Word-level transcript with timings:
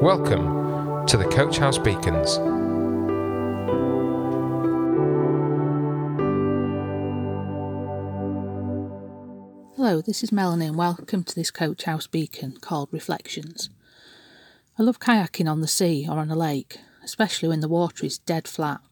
Welcome 0.00 1.06
to 1.06 1.16
the 1.16 1.24
Coach 1.24 1.56
House 1.56 1.78
Beacons. 1.78 2.36
Hello, 9.74 10.02
this 10.02 10.22
is 10.22 10.30
Melanie, 10.30 10.66
and 10.66 10.76
welcome 10.76 11.24
to 11.24 11.34
this 11.34 11.50
Coach 11.50 11.84
House 11.84 12.06
Beacon 12.06 12.58
called 12.60 12.90
Reflections. 12.92 13.70
I 14.78 14.82
love 14.82 15.00
kayaking 15.00 15.50
on 15.50 15.62
the 15.62 15.66
sea 15.66 16.06
or 16.06 16.18
on 16.18 16.30
a 16.30 16.36
lake, 16.36 16.76
especially 17.02 17.48
when 17.48 17.60
the 17.60 17.68
water 17.68 18.04
is 18.04 18.18
dead 18.18 18.46
flat. 18.46 18.82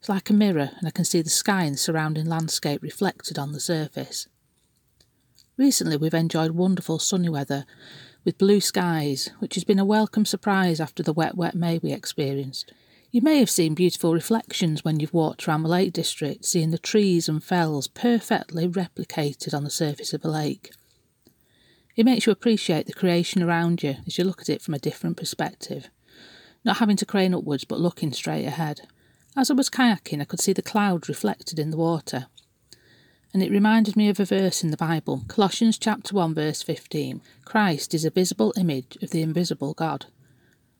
It's 0.00 0.08
like 0.08 0.28
a 0.28 0.34
mirror, 0.34 0.70
and 0.76 0.88
I 0.88 0.90
can 0.90 1.04
see 1.04 1.22
the 1.22 1.30
sky 1.30 1.62
and 1.62 1.74
the 1.74 1.78
surrounding 1.78 2.26
landscape 2.26 2.82
reflected 2.82 3.38
on 3.38 3.52
the 3.52 3.60
surface. 3.60 4.26
Recently, 5.56 5.96
we've 5.96 6.12
enjoyed 6.12 6.50
wonderful 6.50 6.98
sunny 6.98 7.28
weather 7.28 7.64
with 8.26 8.38
blue 8.38 8.60
skies, 8.60 9.30
which 9.38 9.54
has 9.54 9.62
been 9.62 9.78
a 9.78 9.84
welcome 9.84 10.24
surprise 10.24 10.80
after 10.80 11.00
the 11.00 11.12
wet, 11.12 11.36
wet 11.36 11.54
May 11.54 11.78
we 11.78 11.92
experienced. 11.92 12.72
You 13.12 13.22
may 13.22 13.38
have 13.38 13.48
seen 13.48 13.74
beautiful 13.74 14.12
reflections 14.12 14.84
when 14.84 14.98
you've 14.98 15.14
walked 15.14 15.46
around 15.46 15.62
the 15.62 15.68
Lake 15.68 15.92
District, 15.92 16.44
seeing 16.44 16.72
the 16.72 16.76
trees 16.76 17.28
and 17.28 17.42
fells 17.42 17.86
perfectly 17.86 18.66
replicated 18.66 19.54
on 19.54 19.62
the 19.62 19.70
surface 19.70 20.12
of 20.12 20.24
a 20.24 20.28
lake. 20.28 20.72
It 21.94 22.04
makes 22.04 22.26
you 22.26 22.32
appreciate 22.32 22.86
the 22.86 22.92
creation 22.92 23.44
around 23.44 23.84
you 23.84 23.98
as 24.04 24.18
you 24.18 24.24
look 24.24 24.40
at 24.40 24.48
it 24.48 24.60
from 24.60 24.74
a 24.74 24.80
different 24.80 25.16
perspective, 25.16 25.88
not 26.64 26.78
having 26.78 26.96
to 26.96 27.06
crane 27.06 27.32
upwards 27.32 27.64
but 27.64 27.78
looking 27.78 28.12
straight 28.12 28.44
ahead. 28.44 28.88
As 29.36 29.52
I 29.52 29.54
was 29.54 29.70
kayaking, 29.70 30.20
I 30.20 30.24
could 30.24 30.40
see 30.40 30.52
the 30.52 30.62
clouds 30.62 31.08
reflected 31.08 31.60
in 31.60 31.70
the 31.70 31.76
water, 31.76 32.26
and 33.32 33.42
it 33.42 33.50
reminded 33.50 33.96
me 33.96 34.08
of 34.08 34.20
a 34.20 34.24
verse 34.24 34.62
in 34.62 34.70
the 34.70 34.76
Bible, 34.76 35.22
Colossians 35.28 35.78
chapter 35.78 36.14
1 36.14 36.34
verse 36.34 36.62
15. 36.62 37.20
Christ 37.44 37.94
is 37.94 38.04
a 38.04 38.10
visible 38.10 38.52
image 38.56 38.96
of 39.02 39.10
the 39.10 39.22
invisible 39.22 39.74
God. 39.74 40.06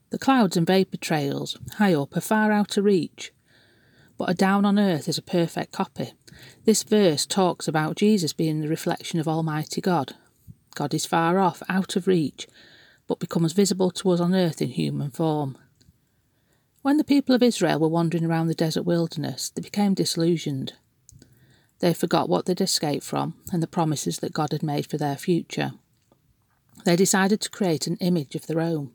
The 0.09 0.17
clouds 0.17 0.55
and 0.55 0.65
vapour 0.65 0.97
trails, 0.99 1.57
high 1.75 1.93
up, 1.93 2.15
are 2.15 2.21
far 2.21 2.51
out 2.51 2.77
of 2.77 2.85
reach, 2.85 3.31
but 4.17 4.29
a 4.29 4.33
down 4.33 4.65
on 4.65 4.79
earth 4.79 5.07
is 5.07 5.17
a 5.17 5.21
perfect 5.21 5.71
copy. 5.71 6.13
This 6.65 6.83
verse 6.83 7.25
talks 7.25 7.67
about 7.67 7.97
Jesus 7.97 8.33
being 8.33 8.61
the 8.61 8.67
reflection 8.67 9.19
of 9.19 9.27
Almighty 9.27 9.81
God. 9.81 10.15
God 10.75 10.93
is 10.93 11.05
far 11.05 11.39
off, 11.39 11.61
out 11.69 11.95
of 11.95 12.07
reach, 12.07 12.47
but 13.07 13.19
becomes 13.19 13.53
visible 13.53 13.91
to 13.91 14.09
us 14.11 14.19
on 14.19 14.35
earth 14.35 14.61
in 14.61 14.69
human 14.69 15.11
form. 15.11 15.57
When 16.81 16.97
the 16.97 17.03
people 17.03 17.35
of 17.35 17.43
Israel 17.43 17.79
were 17.79 17.87
wandering 17.87 18.25
around 18.25 18.47
the 18.47 18.55
desert 18.55 18.83
wilderness, 18.83 19.49
they 19.49 19.61
became 19.61 19.93
disillusioned. 19.93 20.73
They 21.79 21.93
forgot 21.93 22.29
what 22.29 22.45
they'd 22.45 22.59
escaped 22.59 23.03
from 23.03 23.35
and 23.51 23.61
the 23.61 23.67
promises 23.67 24.19
that 24.19 24.33
God 24.33 24.51
had 24.51 24.63
made 24.63 24.89
for 24.89 24.97
their 24.97 25.15
future. 25.15 25.73
They 26.85 26.95
decided 26.95 27.41
to 27.41 27.49
create 27.49 27.87
an 27.87 27.97
image 27.97 28.35
of 28.35 28.47
their 28.47 28.61
own. 28.61 28.91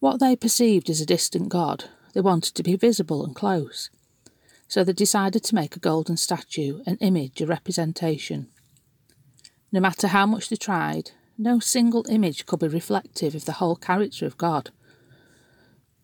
What 0.00 0.20
they 0.20 0.36
perceived 0.36 0.90
as 0.90 1.00
a 1.00 1.06
distant 1.06 1.48
God, 1.48 1.84
they 2.12 2.20
wanted 2.20 2.54
to 2.54 2.62
be 2.62 2.76
visible 2.76 3.24
and 3.24 3.34
close. 3.34 3.90
So 4.68 4.82
they 4.82 4.92
decided 4.92 5.44
to 5.44 5.54
make 5.54 5.76
a 5.76 5.80
golden 5.80 6.16
statue, 6.16 6.82
an 6.86 6.96
image, 7.00 7.40
a 7.40 7.46
representation. 7.46 8.48
No 9.70 9.80
matter 9.80 10.08
how 10.08 10.26
much 10.26 10.48
they 10.48 10.56
tried, 10.56 11.12
no 11.36 11.58
single 11.58 12.06
image 12.08 12.46
could 12.46 12.60
be 12.60 12.68
reflective 12.68 13.34
of 13.34 13.44
the 13.44 13.52
whole 13.52 13.76
character 13.76 14.26
of 14.26 14.38
God. 14.38 14.70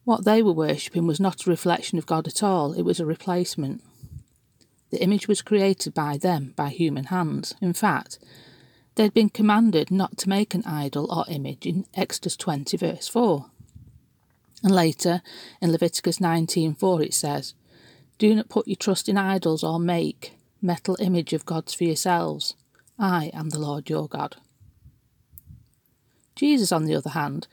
What 0.04 0.24
they 0.24 0.42
were 0.42 0.52
worshipping 0.52 1.06
was 1.06 1.20
not 1.20 1.46
a 1.46 1.50
reflection 1.50 1.98
of 1.98 2.06
God 2.06 2.26
at 2.26 2.42
all, 2.42 2.72
it 2.72 2.82
was 2.82 3.00
a 3.00 3.06
replacement. 3.06 3.82
The 4.90 5.02
image 5.02 5.28
was 5.28 5.42
created 5.42 5.94
by 5.94 6.16
them, 6.18 6.52
by 6.56 6.68
human 6.68 7.04
hands. 7.04 7.54
In 7.60 7.72
fact, 7.72 8.18
they 8.96 9.04
had 9.04 9.14
been 9.14 9.30
commanded 9.30 9.90
not 9.90 10.18
to 10.18 10.28
make 10.28 10.54
an 10.54 10.64
idol 10.64 11.12
or 11.12 11.24
image 11.28 11.64
in 11.64 11.86
Exodus 11.94 12.36
20, 12.36 12.76
verse 12.76 13.08
4. 13.08 13.46
And 14.62 14.74
later, 14.74 15.22
in 15.62 15.72
Leviticus 15.72 16.18
19:4, 16.18 17.04
it 17.04 17.14
says, 17.14 17.54
Do 18.18 18.34
not 18.34 18.48
put 18.48 18.68
your 18.68 18.76
trust 18.76 19.08
in 19.08 19.16
idols 19.16 19.64
or 19.64 19.78
make 19.78 20.34
metal 20.60 20.96
image 21.00 21.32
of 21.32 21.46
gods 21.46 21.72
for 21.72 21.84
yourselves. 21.84 22.54
I 22.98 23.30
am 23.32 23.50
the 23.50 23.58
Lord 23.58 23.88
your 23.88 24.08
God. 24.08 24.36
Jesus, 26.36 26.72
on 26.72 26.84
the 26.84 26.94
other 26.94 27.10
hand, 27.10 27.46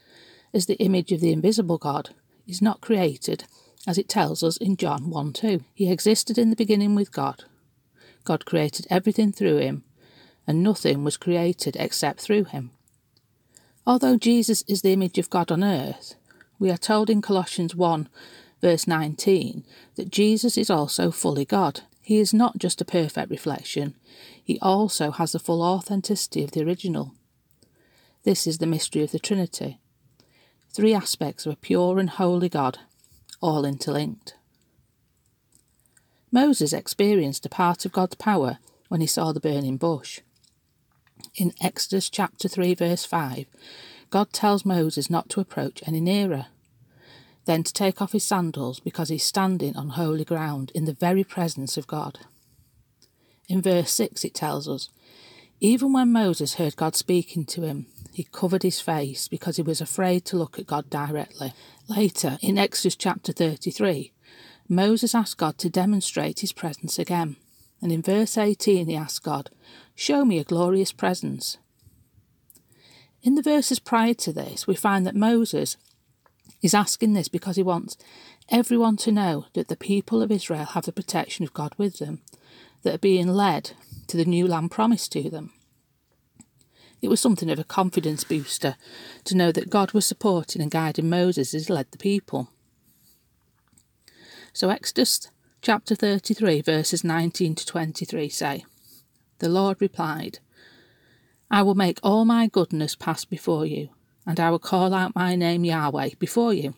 is 0.51 0.65
the 0.65 0.77
image 0.77 1.11
of 1.11 1.21
the 1.21 1.31
invisible 1.31 1.77
God, 1.77 2.09
is 2.47 2.61
not 2.61 2.81
created 2.81 3.45
as 3.87 3.97
it 3.97 4.09
tells 4.09 4.43
us 4.43 4.57
in 4.57 4.75
John 4.75 5.09
1 5.09 5.33
2. 5.33 5.63
He 5.73 5.89
existed 5.89 6.37
in 6.37 6.49
the 6.49 6.55
beginning 6.55 6.93
with 6.93 7.11
God. 7.11 7.45
God 8.25 8.45
created 8.45 8.85
everything 8.89 9.31
through 9.31 9.57
him, 9.57 9.85
and 10.45 10.61
nothing 10.61 11.05
was 11.05 11.15
created 11.15 11.77
except 11.79 12.19
through 12.19 12.43
him. 12.43 12.71
Although 13.87 14.17
Jesus 14.17 14.65
is 14.67 14.81
the 14.81 14.91
image 14.91 15.17
of 15.17 15.29
God 15.29 15.49
on 15.49 15.63
earth, 15.63 16.15
we 16.59 16.69
are 16.69 16.77
told 16.77 17.09
in 17.09 17.21
Colossians 17.21 17.73
1 17.73 18.09
verse 18.61 18.87
19 18.87 19.63
that 19.95 20.11
Jesus 20.11 20.57
is 20.57 20.69
also 20.69 21.11
fully 21.11 21.45
God. 21.45 21.81
He 22.01 22.17
is 22.17 22.33
not 22.33 22.57
just 22.57 22.81
a 22.81 22.85
perfect 22.85 23.29
reflection, 23.29 23.95
he 24.43 24.59
also 24.61 25.11
has 25.11 25.31
the 25.31 25.39
full 25.39 25.61
authenticity 25.61 26.43
of 26.43 26.51
the 26.51 26.63
original. 26.63 27.13
This 28.23 28.47
is 28.47 28.57
the 28.57 28.65
mystery 28.65 29.03
of 29.03 29.11
the 29.11 29.19
Trinity. 29.19 29.79
Three 30.69 30.93
aspects 30.93 31.45
of 31.45 31.53
a 31.53 31.57
pure 31.57 31.99
and 31.99 32.09
holy 32.09 32.49
God 32.49 32.79
all 33.41 33.65
interlinked. 33.65 34.35
Moses 36.31 36.73
experienced 36.73 37.45
a 37.45 37.49
part 37.49 37.85
of 37.85 37.91
God's 37.91 38.15
power 38.15 38.59
when 38.89 39.01
he 39.01 39.07
saw 39.07 39.31
the 39.31 39.39
burning 39.39 39.77
bush. 39.77 40.21
In 41.35 41.53
Exodus 41.61 42.09
chapter 42.09 42.47
3, 42.47 42.73
verse 42.75 43.05
5, 43.05 43.45
God 44.09 44.33
tells 44.33 44.65
Moses 44.65 45.09
not 45.09 45.29
to 45.29 45.39
approach 45.39 45.81
any 45.85 45.99
nearer, 45.99 46.47
then 47.45 47.63
to 47.63 47.73
take 47.73 48.01
off 48.01 48.11
his 48.11 48.23
sandals 48.23 48.79
because 48.79 49.09
he's 49.09 49.23
standing 49.23 49.75
on 49.75 49.89
holy 49.89 50.25
ground 50.25 50.71
in 50.75 50.85
the 50.85 50.93
very 50.93 51.23
presence 51.23 51.77
of 51.77 51.87
God. 51.87 52.19
In 53.47 53.61
verse 53.61 53.91
6, 53.91 54.25
it 54.25 54.33
tells 54.33 54.67
us, 54.67 54.89
Even 55.61 55.93
when 55.93 56.11
Moses 56.11 56.55
heard 56.55 56.75
God 56.75 56.95
speaking 56.95 57.45
to 57.45 57.61
him, 57.61 57.87
he 58.17 58.23
covered 58.23 58.63
his 58.63 58.81
face 58.81 59.27
because 59.27 59.57
he 59.57 59.61
was 59.61 59.79
afraid 59.79 60.25
to 60.25 60.37
look 60.37 60.57
at 60.57 60.65
God 60.65 60.89
directly. 60.89 61.53
Later, 61.87 62.39
in 62.41 62.57
Exodus 62.57 62.95
chapter 62.95 63.31
33, 63.31 64.11
Moses 64.67 65.13
asked 65.13 65.37
God 65.37 65.59
to 65.59 65.69
demonstrate 65.69 66.39
his 66.39 66.51
presence 66.51 66.97
again. 66.97 67.35
And 67.79 67.91
in 67.91 68.01
verse 68.01 68.35
18, 68.35 68.87
he 68.87 68.95
asked 68.95 69.21
God, 69.21 69.51
Show 69.93 70.25
me 70.25 70.39
a 70.39 70.43
glorious 70.43 70.91
presence. 70.91 71.59
In 73.21 73.35
the 73.35 73.43
verses 73.43 73.77
prior 73.77 74.15
to 74.15 74.33
this, 74.33 74.65
we 74.65 74.73
find 74.73 75.05
that 75.05 75.15
Moses 75.15 75.77
is 76.63 76.73
asking 76.73 77.13
this 77.13 77.27
because 77.27 77.55
he 77.55 77.61
wants 77.61 77.97
everyone 78.49 78.97
to 78.97 79.11
know 79.11 79.45
that 79.53 79.67
the 79.67 79.77
people 79.77 80.23
of 80.23 80.31
Israel 80.31 80.65
have 80.65 80.85
the 80.85 80.91
protection 80.91 81.45
of 81.45 81.53
God 81.53 81.75
with 81.77 81.99
them, 81.99 82.23
that 82.81 82.95
are 82.95 82.97
being 82.97 83.27
led 83.27 83.73
to 84.07 84.17
the 84.17 84.25
new 84.25 84.47
land 84.47 84.71
promised 84.71 85.11
to 85.11 85.29
them. 85.29 85.51
It 87.01 87.09
was 87.09 87.19
something 87.19 87.49
of 87.49 87.59
a 87.59 87.63
confidence 87.63 88.23
booster 88.23 88.75
to 89.25 89.35
know 89.35 89.51
that 89.51 89.69
God 89.69 89.91
was 89.91 90.05
supporting 90.05 90.61
and 90.61 90.71
guiding 90.71 91.09
Moses 91.09 91.53
as 91.53 91.67
he 91.67 91.73
led 91.73 91.87
the 91.91 91.97
people. 91.97 92.49
So, 94.51 94.69
Exodus 94.69 95.29
chapter 95.61 95.93
33, 95.93 96.61
verses 96.61 97.03
19 97.03 97.55
to 97.55 97.65
23 97.65 98.29
say, 98.29 98.65
The 99.39 99.49
Lord 99.49 99.77
replied, 99.79 100.39
I 101.51 101.61
will 101.61 101.75
make 101.75 101.99
all 102.01 102.25
my 102.25 102.47
goodness 102.47 102.95
pass 102.95 103.23
before 103.23 103.65
you, 103.65 103.89
and 104.25 104.39
I 104.39 104.49
will 104.49 104.59
call 104.59 104.93
out 104.93 105.15
my 105.15 105.35
name 105.35 105.63
Yahweh 105.63 106.11
before 106.19 106.53
you. 106.53 106.73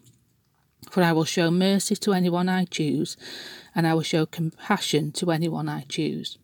For 0.92 1.04
I 1.04 1.12
will 1.12 1.26
show 1.26 1.50
mercy 1.50 1.96
to 1.96 2.14
anyone 2.14 2.50
I 2.50 2.66
choose, 2.66 3.16
and 3.74 3.88
I 3.88 3.94
will 3.94 4.04
show 4.04 4.26
compassion 4.26 5.12
to 5.14 5.32
anyone 5.32 5.70
I 5.70 5.86
choose. 5.88 6.38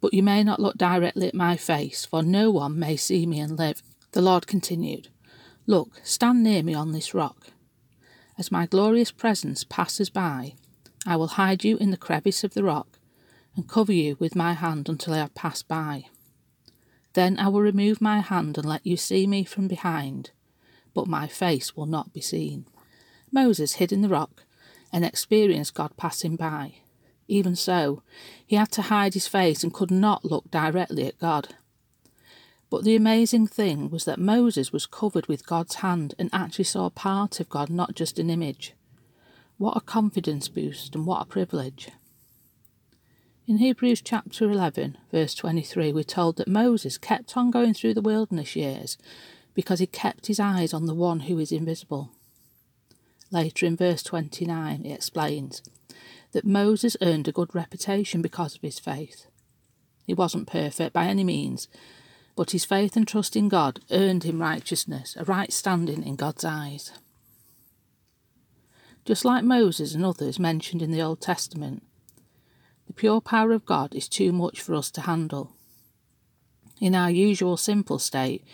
But 0.00 0.14
you 0.14 0.22
may 0.22 0.44
not 0.44 0.60
look 0.60 0.76
directly 0.76 1.26
at 1.26 1.34
my 1.34 1.56
face, 1.56 2.04
for 2.04 2.22
no 2.22 2.50
one 2.50 2.78
may 2.78 2.96
see 2.96 3.26
me 3.26 3.40
and 3.40 3.58
live. 3.58 3.82
The 4.12 4.22
Lord 4.22 4.46
continued, 4.46 5.08
Look, 5.66 6.00
stand 6.02 6.42
near 6.42 6.62
me 6.62 6.74
on 6.74 6.92
this 6.92 7.12
rock. 7.12 7.48
As 8.38 8.52
my 8.52 8.66
glorious 8.66 9.10
presence 9.10 9.64
passes 9.64 10.08
by, 10.08 10.54
I 11.06 11.16
will 11.16 11.28
hide 11.28 11.64
you 11.64 11.76
in 11.76 11.90
the 11.90 11.96
crevice 11.96 12.44
of 12.44 12.54
the 12.54 12.62
rock, 12.62 12.98
and 13.56 13.68
cover 13.68 13.92
you 13.92 14.16
with 14.20 14.36
my 14.36 14.52
hand 14.52 14.88
until 14.88 15.14
I 15.14 15.18
have 15.18 15.34
passed 15.34 15.66
by. 15.66 16.04
Then 17.14 17.38
I 17.38 17.48
will 17.48 17.60
remove 17.60 18.00
my 18.00 18.20
hand 18.20 18.56
and 18.56 18.66
let 18.66 18.86
you 18.86 18.96
see 18.96 19.26
me 19.26 19.42
from 19.42 19.66
behind, 19.66 20.30
but 20.94 21.08
my 21.08 21.26
face 21.26 21.76
will 21.76 21.86
not 21.86 22.12
be 22.12 22.20
seen. 22.20 22.66
Moses 23.32 23.74
hid 23.74 23.92
in 23.92 24.02
the 24.02 24.08
rock 24.08 24.44
and 24.92 25.04
experienced 25.04 25.74
God 25.74 25.96
passing 25.96 26.36
by. 26.36 26.76
Even 27.28 27.54
so, 27.54 28.02
he 28.46 28.56
had 28.56 28.72
to 28.72 28.82
hide 28.82 29.12
his 29.14 29.28
face 29.28 29.62
and 29.62 29.72
could 29.72 29.90
not 29.90 30.24
look 30.24 30.50
directly 30.50 31.06
at 31.06 31.18
God. 31.18 31.54
But 32.70 32.84
the 32.84 32.96
amazing 32.96 33.46
thing 33.46 33.90
was 33.90 34.04
that 34.06 34.18
Moses 34.18 34.72
was 34.72 34.86
covered 34.86 35.26
with 35.26 35.46
God's 35.46 35.76
hand 35.76 36.14
and 36.18 36.30
actually 36.32 36.64
saw 36.64 36.86
a 36.86 36.90
part 36.90 37.38
of 37.38 37.48
God, 37.48 37.70
not 37.70 37.94
just 37.94 38.18
an 38.18 38.30
image. 38.30 38.74
What 39.58 39.76
a 39.76 39.80
confidence 39.80 40.48
boost 40.48 40.94
and 40.94 41.06
what 41.06 41.22
a 41.22 41.26
privilege. 41.26 41.90
In 43.46 43.58
Hebrews 43.58 44.02
chapter 44.02 44.50
11, 44.50 44.98
verse 45.10 45.34
23, 45.34 45.92
we're 45.92 46.04
told 46.04 46.36
that 46.36 46.48
Moses 46.48 46.98
kept 46.98 47.36
on 47.36 47.50
going 47.50 47.72
through 47.72 47.94
the 47.94 48.02
wilderness 48.02 48.54
years 48.54 48.98
because 49.54 49.80
he 49.80 49.86
kept 49.86 50.26
his 50.26 50.38
eyes 50.38 50.74
on 50.74 50.86
the 50.86 50.94
one 50.94 51.20
who 51.20 51.38
is 51.38 51.50
invisible. 51.50 52.10
Later 53.30 53.66
in 53.66 53.76
verse 53.76 54.02
29, 54.02 54.84
it 54.84 54.92
explains 54.92 55.62
that 56.32 56.44
Moses 56.44 56.96
earned 57.00 57.28
a 57.28 57.32
good 57.32 57.54
reputation 57.54 58.22
because 58.22 58.54
of 58.54 58.62
his 58.62 58.78
faith. 58.78 59.26
He 60.06 60.14
wasn't 60.14 60.48
perfect 60.48 60.92
by 60.92 61.06
any 61.06 61.24
means, 61.24 61.68
but 62.36 62.52
his 62.52 62.64
faith 62.64 62.96
and 62.96 63.06
trust 63.06 63.36
in 63.36 63.48
God 63.48 63.80
earned 63.90 64.24
him 64.24 64.40
righteousness, 64.40 65.16
a 65.18 65.24
right 65.24 65.52
standing 65.52 66.02
in 66.02 66.16
God's 66.16 66.44
eyes. 66.44 66.92
Just 69.04 69.24
like 69.24 69.44
Moses 69.44 69.94
and 69.94 70.04
others 70.04 70.38
mentioned 70.38 70.82
in 70.82 70.90
the 70.90 71.00
Old 71.00 71.20
Testament, 71.20 71.82
the 72.86 72.92
pure 72.92 73.20
power 73.20 73.52
of 73.52 73.66
God 73.66 73.94
is 73.94 74.08
too 74.08 74.32
much 74.32 74.60
for 74.60 74.74
us 74.74 74.90
to 74.92 75.02
handle. 75.02 75.52
In 76.80 76.94
our 76.94 77.10
usual 77.10 77.56
simple 77.56 77.98
state, 77.98 78.44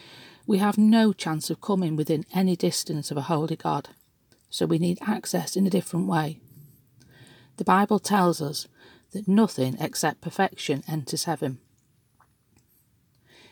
we 0.47 0.59
have 0.59 0.79
no 0.79 1.13
chance 1.13 1.51
of 1.51 1.61
coming 1.61 1.97
within 1.97 2.25
any 2.33 2.57
distance 2.57 3.11
of 3.11 3.17
a 3.17 3.23
holy 3.23 3.57
God, 3.57 3.91
so 4.51 4.67
we 4.67 4.79
need 4.79 4.99
access 5.03 5.57
in 5.57 5.67
a 5.67 5.71
different 5.71 6.07
way. 6.07 6.41
The 7.57 7.65
Bible 7.65 7.99
tells 7.99 8.43
us 8.43 8.67
that 9.13 9.29
nothing 9.29 9.77
except 9.79 10.21
perfection 10.21 10.83
enters 10.89 11.25
heaven. 11.25 11.59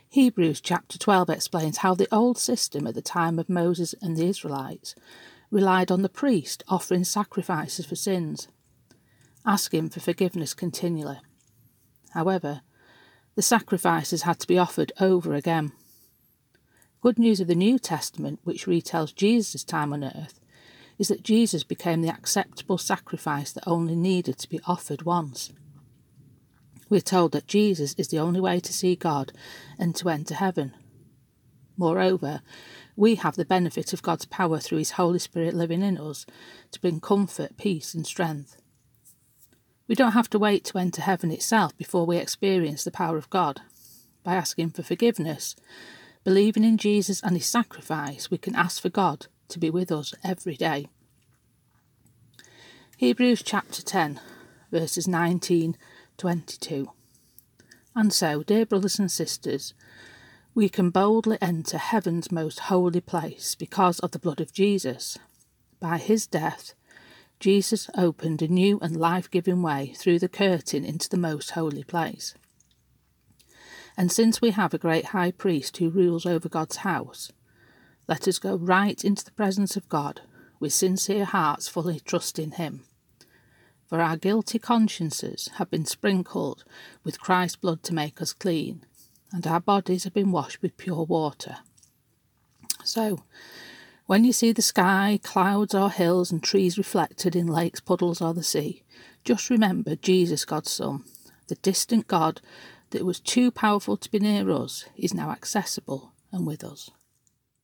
Hebrews 0.09 0.61
chapter 0.61 0.99
12 0.99 1.31
explains 1.31 1.79
how 1.79 1.95
the 1.95 2.13
old 2.13 2.37
system 2.37 2.87
at 2.87 2.95
the 2.95 3.01
time 3.01 3.39
of 3.39 3.49
Moses 3.49 3.95
and 4.03 4.17
the 4.17 4.27
Israelites 4.27 4.95
relied 5.51 5.91
on 5.91 6.03
the 6.03 6.09
priest 6.09 6.63
offering 6.69 7.05
sacrifices 7.05 7.87
for 7.87 7.95
sins, 7.95 8.49
asking 9.47 9.91
for 9.91 10.01
forgiveness 10.01 10.53
continually. 10.53 11.21
However, 12.11 12.63
the 13.37 13.43
sacrifices 13.43 14.23
had 14.23 14.39
to 14.41 14.47
be 14.47 14.59
offered 14.59 14.93
over 15.01 15.35
again. 15.35 15.73
Good 17.01 17.19
news 17.19 17.41
of 17.41 17.47
the 17.47 17.55
New 17.55 17.79
Testament, 17.79 18.41
which 18.45 18.67
retells 18.67 19.15
Jesus' 19.15 19.65
time 19.65 19.93
on 19.93 20.05
earth, 20.05 20.41
is 21.03 21.09
that 21.09 21.25
Jesus 21.25 21.65
became 21.65 22.01
the 22.01 22.09
acceptable 22.09 22.79
sacrifice 22.79 23.51
that 23.51 23.67
only 23.67 23.97
needed 23.97 24.39
to 24.39 24.49
be 24.49 24.61
offered 24.69 25.03
once. 25.03 25.51
We're 26.89 27.01
told 27.01 27.33
that 27.33 27.49
Jesus 27.49 27.93
is 27.99 28.07
the 28.07 28.21
only 28.21 28.39
way 28.39 28.61
to 28.61 28.73
see 28.73 28.95
God 28.95 29.33
and 29.81 29.97
to 29.97 30.09
enter 30.09 30.37
heaven. 30.37 30.75
Moreover, 31.77 32.41
we 32.95 33.17
have 33.17 33.35
the 33.35 33.45
benefit 33.45 33.93
of 33.93 34.03
God's 34.03 34.27
power 34.27 34.61
through 34.61 34.79
His 34.79 34.93
Holy 34.93 35.19
Spirit 35.19 35.55
living 35.55 35.83
in 35.83 35.99
us 35.99 36.25
to 36.71 36.81
bring 36.81 37.01
comfort, 37.01 37.57
peace, 37.57 37.95
and 37.95 38.07
strength. 38.07 38.57
We 39.89 39.97
don't 39.97 40.13
have 40.13 40.31
to 40.31 40.39
wait 40.39 40.65
to 40.67 40.79
enter 40.79 41.03
heaven 41.03 41.33
itself 41.33 41.77
before 41.77 42.07
we 42.07 42.17
experience 42.17 42.85
the 42.85 42.93
power 42.93 43.17
of 43.17 43.29
God. 43.29 43.61
By 44.23 44.37
asking 44.37 44.71
for 44.71 44.85
forgiveness, 44.85 45.57
believing 46.23 46.63
in 46.63 46.79
Jesus 46.79 47.21
and 47.25 47.37
His 47.37 47.47
sacrifice, 47.47 48.31
we 48.31 48.39
can 48.39 48.55
ask 48.55 48.81
for 48.81 48.89
God 48.89 49.27
to 49.53 49.59
be 49.59 49.71
with 49.71 49.93
us 49.93 50.15
every 50.25 50.57
day. 50.57 50.89
Hebrews 52.97 53.43
chapter 53.43 53.83
10, 53.83 54.21
verses 54.71 55.07
19 55.07 55.77
22. 56.17 56.91
And 57.95 58.13
so, 58.13 58.43
dear 58.43 58.65
brothers 58.65 58.99
and 58.99 59.11
sisters, 59.11 59.75
we 60.55 60.69
can 60.69 60.91
boldly 60.91 61.39
enter 61.41 61.79
heaven's 61.79 62.31
most 62.31 62.61
holy 62.61 63.01
place 63.01 63.55
because 63.55 63.99
of 64.01 64.13
the 64.13 64.19
blood 64.19 64.41
of 64.41 64.53
Jesus. 64.53 65.19
By 65.81 65.99
his 65.99 66.27
death, 66.27 66.75
Jesus 67.41 67.91
opened 67.97 68.41
a 68.41 68.49
new 68.49 68.79
and 68.81 68.97
life 68.97 69.31
giving 69.31 69.63
way 69.63 69.95
through 69.97 70.19
the 70.19 70.29
curtain 70.29 70.85
into 70.85 71.09
the 71.09 71.17
most 71.17 71.51
holy 71.51 71.85
place. 71.85 72.35
And 73.97 74.13
since 74.13 74.41
we 74.41 74.51
have 74.51 74.73
a 74.73 74.79
great 74.79 75.07
high 75.07 75.33
priest 75.33 75.77
who 75.79 75.91
rules 75.91 76.25
over 76.25 76.49
God's 76.49 76.77
house, 76.77 77.33
let 78.09 78.27
us 78.29 78.39
go 78.39 78.57
right 78.57 79.05
into 79.05 79.25
the 79.25 79.33
presence 79.33 79.77
of 79.77 79.89
God 79.89 80.23
with 80.61 80.73
sincere 80.73 81.25
hearts 81.25 81.69
fully 81.69 82.01
trusting 82.01 82.53
him 82.53 82.85
for 83.93 84.01
our 84.01 84.17
guilty 84.17 84.59
consciences 84.59 85.51
have 85.57 85.71
been 85.71 85.85
sprinkled 85.85 86.65
with 87.05 87.21
Christ's 87.21 87.57
blood 87.57 87.83
to 87.83 87.93
make 87.93 88.23
us 88.23 88.33
clean, 88.33 88.87
and 89.31 89.47
our 89.47 89.61
bodies 89.61 90.05
have 90.05 90.15
been 90.15 90.33
washed 90.33 90.63
with 90.63 90.79
pure 90.79 91.05
water. 91.05 91.59
So, 92.83 93.23
when 94.07 94.25
you 94.25 94.33
see 94.33 94.51
the 94.51 94.63
sky, 94.63 95.21
clouds, 95.23 95.75
or 95.75 95.91
hills 95.91 96.33
and 96.33 96.43
trees 96.43 96.79
reflected 96.79 97.37
in 97.37 97.47
lakes, 97.47 97.81
puddles, 97.81 98.23
or 98.23 98.33
the 98.33 98.43
sea, 98.43 98.83
just 99.27 99.51
remember 99.51 99.95
Jesus, 99.95 100.47
God's 100.47 100.71
Son, 100.71 101.05
the 101.49 101.57
distant 101.57 102.09
God 102.09 102.41
that 102.93 103.05
was 103.05 103.21
too 103.21 103.51
powerful 103.51 103.99
to 103.99 104.11
be 104.11 104.21
near 104.21 104.51
us, 104.51 104.87
is 104.97 105.13
now 105.13 105.33
accessible 105.33 106.15
and 106.33 106.47
with 106.47 106.65
us. 106.65 106.89